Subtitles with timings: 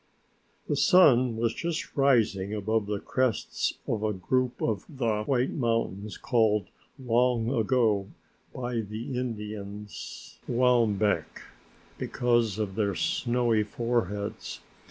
[0.67, 6.17] The sun was just rising above the crests of a group of the White Mountains
[6.17, 8.07] called long ago
[8.51, 11.25] by the indians "Waumbek"
[11.99, 14.61] because of their snowy foreheads.